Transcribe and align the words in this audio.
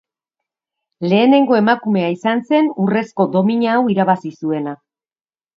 Lehenengo 1.11 1.57
emakumea 1.59 2.09
izan 2.15 2.43
zen 2.49 2.73
Urrezko 2.87 3.29
Domina 3.39 3.71
hau 3.77 3.87
irabazi 3.97 4.37
zuena. 4.41 4.79